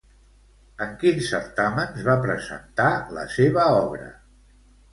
[0.85, 4.13] En quins certàmens va presentar la seva obra?